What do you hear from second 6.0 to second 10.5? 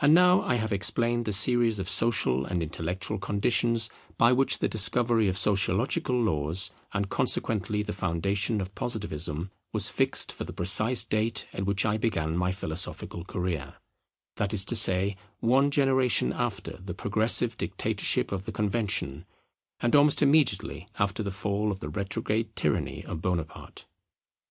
laws, and consequently the foundation of Positivism, was fixed for